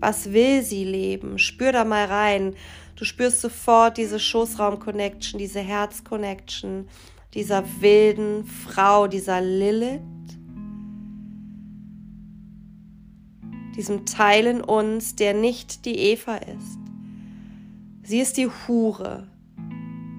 [0.00, 1.38] Was will sie leben?
[1.38, 2.54] Spür da mal rein.
[2.94, 6.88] Du spürst sofort diese Schoßraum-Connection, diese Herz-Connection
[7.34, 10.00] dieser wilden Frau, dieser Lilith,
[13.76, 16.78] diesem Teil in uns, der nicht die Eva ist.
[18.04, 19.28] Sie ist die Hure,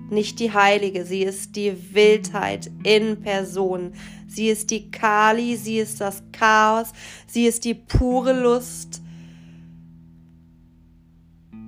[0.09, 3.93] nicht die Heilige, sie ist die Wildheit in Person.
[4.27, 6.93] Sie ist die Kali, sie ist das Chaos,
[7.27, 9.01] sie ist die pure Lust.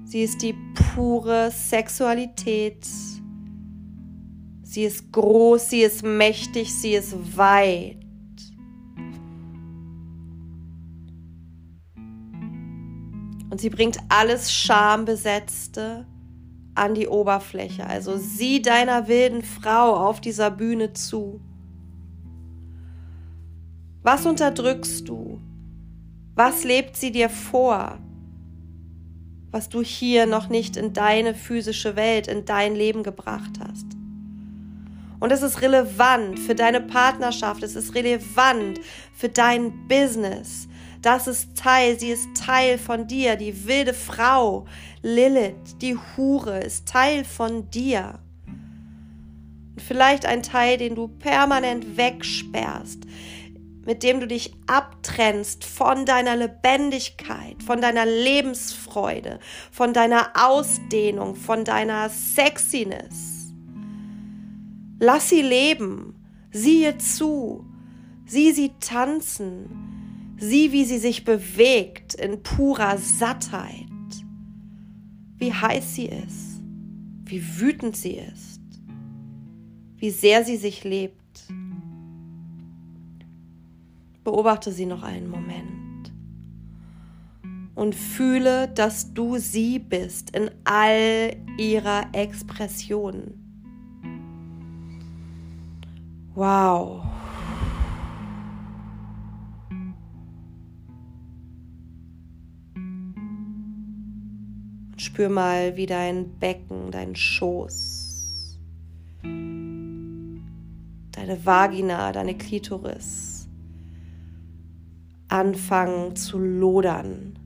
[0.05, 0.55] Sie ist die
[0.93, 2.87] pure Sexualität.
[4.63, 7.97] Sie ist groß, sie ist mächtig, sie ist weit.
[13.49, 16.05] Und sie bringt alles Schambesetzte
[16.79, 17.85] an die Oberfläche.
[17.85, 21.39] Also sieh deiner wilden Frau auf dieser Bühne zu.
[24.01, 25.39] Was unterdrückst du?
[26.35, 27.99] Was lebt sie dir vor?
[29.51, 33.85] Was du hier noch nicht in deine physische Welt, in dein Leben gebracht hast.
[35.19, 38.79] Und es ist relevant für deine Partnerschaft, es ist relevant
[39.13, 40.68] für dein Business.
[41.01, 43.37] Das ist Teil, sie ist Teil von dir.
[43.37, 44.65] Die wilde Frau,
[45.01, 48.19] Lilith, die Hure, ist Teil von dir.
[48.45, 52.99] Und vielleicht ein Teil, den du permanent wegsperrst,
[53.85, 59.39] mit dem du dich abtrennst von deiner Lebendigkeit, von deiner Lebensfreude,
[59.71, 63.53] von deiner Ausdehnung, von deiner Sexiness.
[64.99, 66.13] Lass sie leben,
[66.51, 67.65] sieh ihr zu,
[68.25, 69.98] sieh sie tanzen,
[70.39, 73.85] Sieh, wie sie sich bewegt in purer Sattheit.
[75.37, 76.61] Wie heiß sie ist,
[77.25, 78.61] wie wütend sie ist,
[79.97, 81.15] wie sehr sie sich lebt.
[84.23, 86.13] Beobachte sie noch einen Moment
[87.75, 93.33] und fühle, dass du sie bist in all ihrer Expression.
[96.35, 97.18] Wow.
[104.99, 108.59] Spür mal, wie dein Becken, dein Schoß,
[109.23, 113.39] deine Vagina, deine Klitoris
[115.29, 117.39] anfangen zu lodern.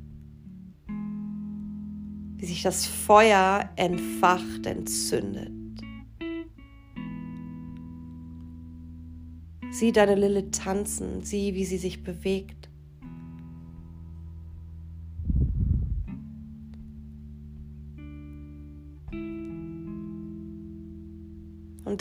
[2.37, 5.51] Wie sich das Feuer entfacht, entzündet.
[9.71, 12.69] Sieh deine Lille tanzen, sieh, wie sie sich bewegt.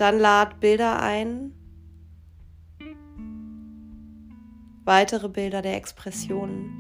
[0.03, 1.53] Dann lad Bilder ein,
[4.85, 6.73] weitere Bilder der Expressionen.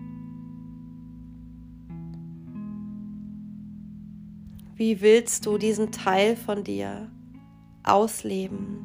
[4.74, 7.12] Wie willst du diesen Teil von dir
[7.84, 8.78] ausleben?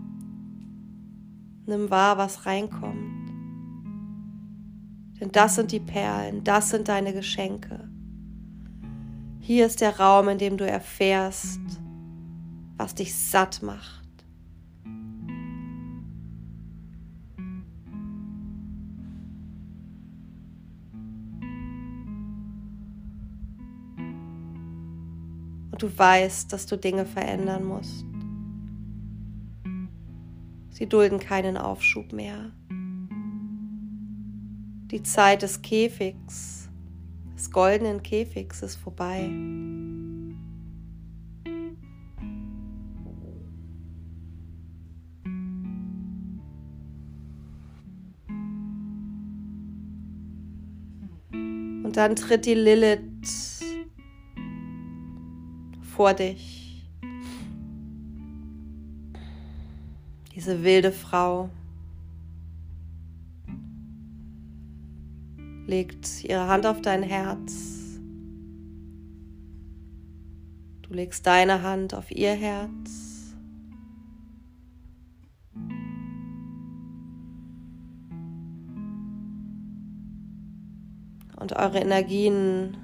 [1.65, 3.31] Nimm wahr, was reinkommt.
[5.19, 7.89] Denn das sind die Perlen, das sind deine Geschenke.
[9.39, 11.59] Hier ist der Raum, in dem du erfährst,
[12.77, 14.06] was dich satt macht.
[25.77, 28.03] Du weißt, dass du Dinge verändern musst.
[30.71, 32.51] Sie dulden keinen Aufschub mehr.
[34.89, 36.69] Die Zeit des Käfigs,
[37.35, 39.25] des goldenen Käfigs ist vorbei.
[51.83, 53.56] Und dann tritt die Lilith
[55.97, 56.87] vor dich.
[60.35, 61.49] Diese wilde Frau
[65.65, 67.99] legt ihre Hand auf dein Herz.
[70.83, 73.33] Du legst deine Hand auf ihr Herz.
[81.39, 82.77] Und eure Energien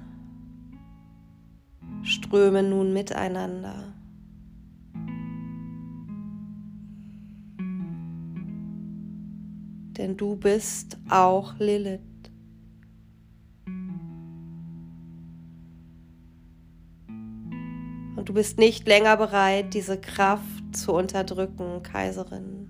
[2.34, 3.94] strömen nun miteinander.
[9.96, 12.00] Denn du bist auch Lilith.
[18.16, 22.68] Und du bist nicht länger bereit, diese Kraft zu unterdrücken, Kaiserin.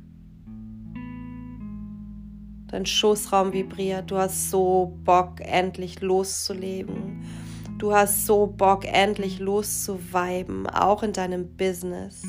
[2.67, 7.44] Dein Schoßraum vibriert, du hast so Bock, endlich loszuleben
[7.79, 12.23] Du hast so Bock, endlich loszuweiben, auch in deinem Business,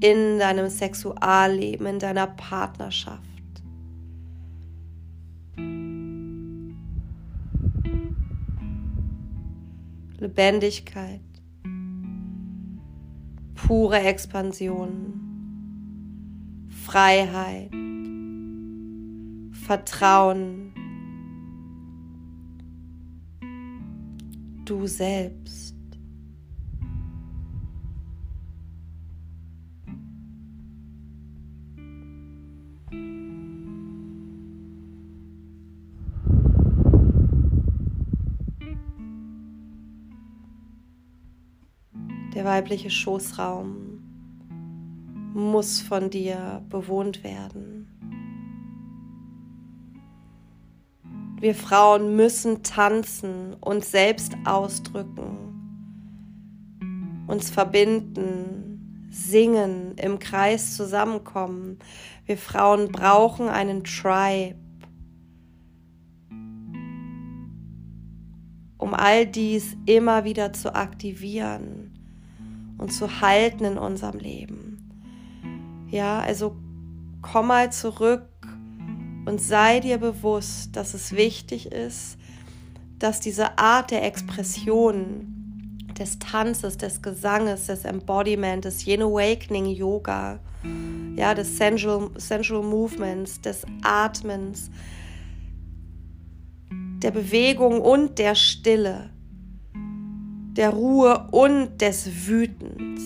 [0.00, 3.20] in deinem Sexualleben, in deiner Partnerschaft.
[10.18, 11.20] Lebendigkeit,
[13.54, 15.14] pure Expansion,
[16.84, 17.70] Freiheit,
[19.52, 20.74] Vertrauen,
[24.70, 25.74] du selbst.
[42.32, 43.98] Der weibliche Schoßraum
[45.34, 47.79] muss von dir bewohnt werden.
[51.40, 55.36] Wir Frauen müssen tanzen, uns selbst ausdrücken,
[57.26, 61.78] uns verbinden, singen, im Kreis zusammenkommen.
[62.26, 64.56] Wir Frauen brauchen einen Tribe.
[68.80, 71.92] um all dies immer wieder zu aktivieren
[72.78, 75.86] und zu halten in unserem Leben.
[75.90, 76.56] Ja, also
[77.20, 78.26] komm mal zurück
[79.30, 82.18] und sei dir bewusst, dass es wichtig ist,
[82.98, 90.40] dass diese Art der Expression, des Tanzes, des Gesanges, des Embodiment, des Yin Awakening Yoga,
[91.14, 94.68] ja, des Sensual, Sensual Movements, des Atmens,
[97.00, 99.10] der Bewegung und der Stille,
[100.56, 103.00] der Ruhe und des Wütens.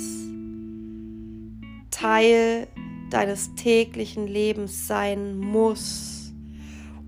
[1.91, 2.67] Teil
[3.11, 6.14] deines täglichen Lebens sein muss,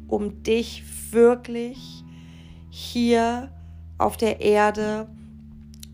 [0.08, 2.04] um dich wirklich
[2.70, 3.50] hier
[3.98, 5.08] auf der Erde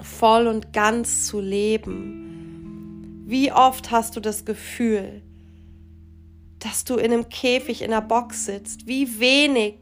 [0.00, 3.24] voll und ganz zu leben.
[3.26, 5.22] Wie oft hast du das Gefühl,
[6.58, 8.86] dass du in einem Käfig in der Box sitzt?
[8.86, 9.78] Wie wenig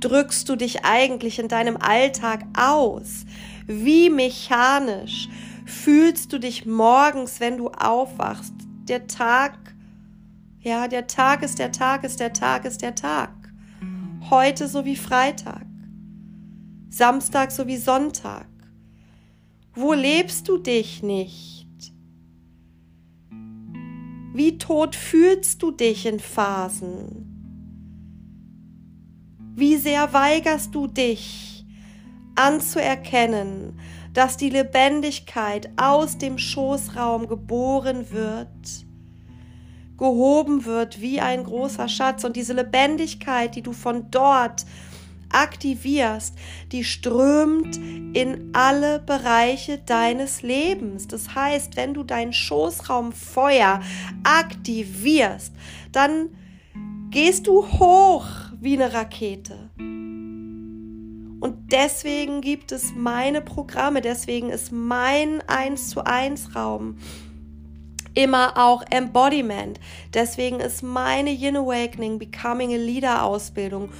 [0.00, 3.24] drückst du dich eigentlich in deinem Alltag aus?
[3.66, 5.28] Wie mechanisch
[5.64, 8.52] fühlst du dich morgens, wenn du aufwachst?
[8.86, 9.73] Der Tag,
[10.64, 13.52] ja, der Tag ist der Tag ist der Tag ist der Tag.
[14.30, 15.66] Heute so wie Freitag.
[16.88, 18.48] Samstag so wie Sonntag.
[19.74, 21.68] Wo lebst du dich nicht?
[24.32, 27.30] Wie tot fühlst du dich in Phasen?
[29.54, 31.66] Wie sehr weigerst du dich
[32.36, 33.78] anzuerkennen,
[34.14, 38.86] dass die Lebendigkeit aus dem Schoßraum geboren wird,
[39.96, 44.64] gehoben wird wie ein großer Schatz und diese Lebendigkeit, die du von dort
[45.30, 46.34] aktivierst,
[46.72, 51.08] die strömt in alle Bereiche deines Lebens.
[51.08, 53.80] Das heißt, wenn du dein Schoßraum Feuer
[54.22, 55.52] aktivierst,
[55.92, 56.28] dann
[57.10, 58.26] gehst du hoch
[58.60, 59.70] wie eine Rakete.
[61.40, 66.96] Und deswegen gibt es meine Programme, deswegen ist mein 1 zu 1 Raum
[68.14, 69.80] immer auch Embodiment.
[70.12, 73.90] Deswegen ist meine Yin Awakening Becoming a Leader Ausbildung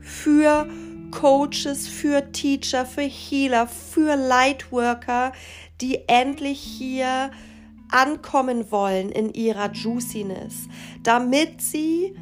[0.00, 0.66] für
[1.10, 5.32] Coaches, für Teacher, für Healer, für Lightworker,
[5.80, 7.30] die endlich hier
[7.90, 10.68] ankommen wollen in ihrer Juiciness,
[11.02, 12.16] damit sie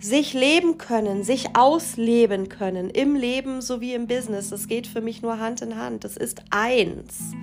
[0.00, 4.48] sich leben können, sich ausleben können, im Leben sowie im Business.
[4.50, 6.04] Das geht für mich nur Hand in Hand.
[6.04, 7.34] Das ist eins.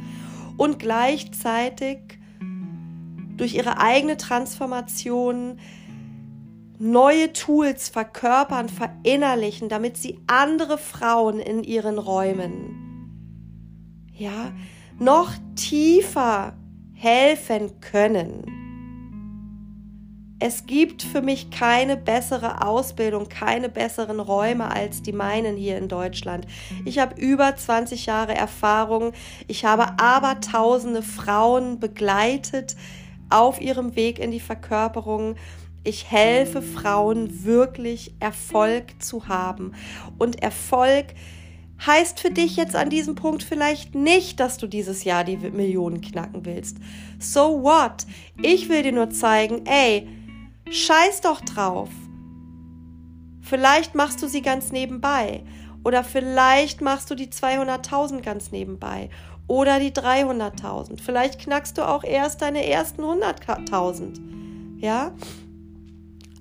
[0.58, 2.00] Und gleichzeitig
[3.38, 5.60] durch ihre eigene Transformation
[6.80, 12.76] neue Tools verkörpern, verinnerlichen, damit sie andere Frauen in ihren Räumen,
[14.14, 14.52] ja,
[15.00, 16.54] noch tiefer
[16.94, 18.57] helfen können.
[20.40, 25.88] Es gibt für mich keine bessere Ausbildung, keine besseren Räume als die meinen hier in
[25.88, 26.46] Deutschland.
[26.86, 29.14] Ich habe über 20 Jahre Erfahrung.
[29.48, 32.76] Ich habe aber tausende Frauen begleitet
[33.32, 35.36] auf ihrem Weg in die Verkörperung.
[35.84, 39.74] Ich helfe Frauen wirklich Erfolg zu haben.
[40.20, 41.16] Und Erfolg
[41.86, 46.02] heißt für dich jetzt an diesem Punkt vielleicht nicht, dass du dieses Jahr die Millionen
[46.02, 46.78] knacken willst.
[47.20, 48.06] So what?
[48.42, 50.08] Ich will dir nur zeigen, ey,
[50.72, 51.90] scheiß doch drauf.
[53.42, 55.44] Vielleicht machst du sie ganz nebenbei.
[55.84, 59.10] Oder vielleicht machst du die 200.000 ganz nebenbei.
[59.48, 61.02] Oder die 300.000.
[61.02, 64.80] Vielleicht knackst du auch erst deine ersten 100.000.
[64.80, 65.14] Ja?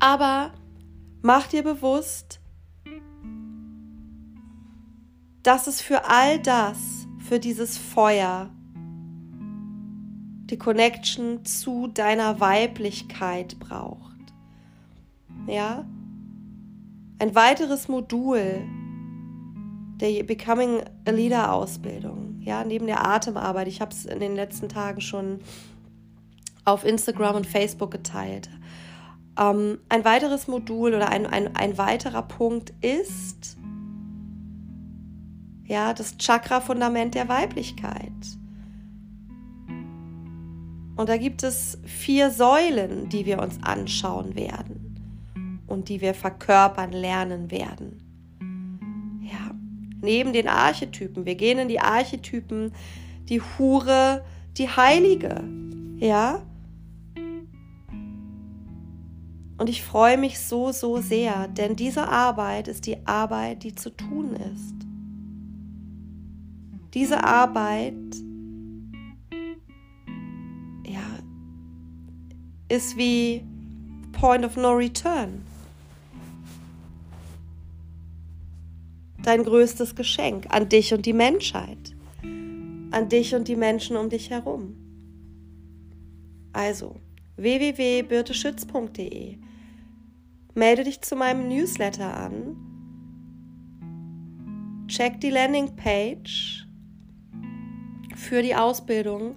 [0.00, 0.50] Aber
[1.22, 2.40] mach dir bewusst,
[5.44, 8.50] dass es für all das, für dieses Feuer,
[10.50, 14.05] die Connection zu deiner Weiblichkeit braucht.
[15.46, 15.84] Ja?
[17.18, 18.62] Ein weiteres Modul
[20.00, 23.68] der Becoming a Leader Ausbildung, ja, neben der Atemarbeit.
[23.68, 25.40] Ich habe es in den letzten Tagen schon
[26.64, 28.50] auf Instagram und Facebook geteilt.
[29.38, 33.56] Ähm, ein weiteres Modul oder ein, ein, ein weiterer Punkt ist
[35.64, 38.12] ja, das Chakra-Fundament der Weiblichkeit.
[40.96, 44.85] Und da gibt es vier Säulen, die wir uns anschauen werden
[45.76, 48.00] und die wir verkörpern lernen werden.
[49.22, 49.54] Ja,
[50.00, 51.26] neben den Archetypen.
[51.26, 52.72] Wir gehen in die Archetypen,
[53.28, 54.24] die Hure,
[54.56, 55.44] die Heilige.
[55.98, 56.42] Ja.
[59.58, 63.90] Und ich freue mich so, so sehr, denn diese Arbeit ist die Arbeit, die zu
[63.90, 64.74] tun ist.
[66.94, 67.92] Diese Arbeit
[70.86, 71.18] ja,
[72.70, 73.44] ist wie
[74.12, 75.42] Point of No Return.
[79.26, 84.30] Dein größtes Geschenk an dich und die Menschheit, an dich und die Menschen um dich
[84.30, 84.76] herum.
[86.52, 86.94] Also
[87.34, 89.38] www.birteschütz.de
[90.54, 92.56] Melde dich zu meinem Newsletter an.
[94.86, 96.68] Check die Landingpage
[98.14, 99.34] für die Ausbildung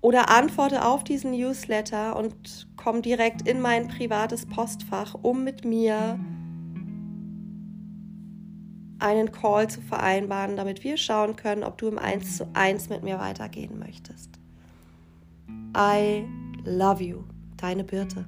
[0.00, 6.18] oder antworte auf diesen Newsletter und komm direkt in mein privates Postfach, um mit mir
[9.02, 13.02] einen Call zu vereinbaren, damit wir schauen können, ob du im 1 zu 1 mit
[13.02, 14.30] mir weitergehen möchtest.
[15.76, 16.24] I
[16.64, 17.24] love you,
[17.56, 18.24] deine Birte.